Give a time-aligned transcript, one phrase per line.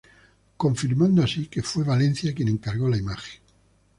[0.57, 3.39] Confirmando así que fue Valencia quien encargó la imagen.